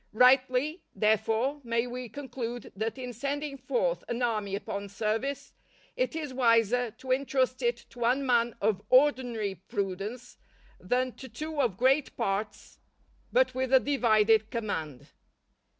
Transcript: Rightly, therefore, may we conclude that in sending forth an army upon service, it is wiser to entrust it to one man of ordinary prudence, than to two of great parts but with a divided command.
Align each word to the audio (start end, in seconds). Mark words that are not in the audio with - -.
Rightly, 0.13 0.81
therefore, 0.95 1.61
may 1.63 1.85
we 1.85 2.09
conclude 2.09 2.73
that 2.75 2.97
in 2.97 3.13
sending 3.13 3.55
forth 3.55 4.03
an 4.07 4.23
army 4.23 4.55
upon 4.55 4.89
service, 4.89 5.53
it 5.95 6.15
is 6.15 6.33
wiser 6.33 6.89
to 6.89 7.11
entrust 7.11 7.61
it 7.61 7.77
to 7.91 7.99
one 7.99 8.25
man 8.25 8.55
of 8.61 8.81
ordinary 8.89 9.53
prudence, 9.53 10.39
than 10.79 11.11
to 11.17 11.29
two 11.29 11.61
of 11.61 11.77
great 11.77 12.17
parts 12.17 12.79
but 13.31 13.53
with 13.53 13.71
a 13.71 13.79
divided 13.79 14.49
command. 14.49 15.05